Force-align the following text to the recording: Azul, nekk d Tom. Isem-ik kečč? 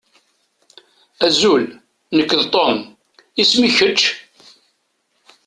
Azul, 1.25 1.65
nekk 2.17 2.31
d 2.39 2.43
Tom. 2.53 2.77
Isem-ik 3.41 3.73
kečč? 3.77 4.01